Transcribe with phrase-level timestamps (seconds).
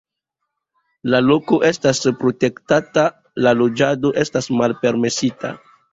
[1.13, 3.03] La loko estas protektata,
[3.49, 5.53] la loĝado estas malpermesita.